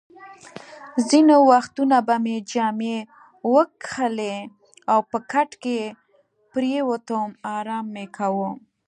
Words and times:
ځینې 1.07 1.35
وختونه 1.51 1.97
به 2.07 2.15
مې 2.23 2.37
جامې 2.51 2.97
وکښلې 3.53 4.37
او 4.91 4.99
په 5.11 5.17
کټ 5.31 5.49
کې 5.63 5.79
پرېوتم، 6.51 7.29
ارام 7.55 7.85
مې 7.93 8.05
کاوه. 8.17 8.49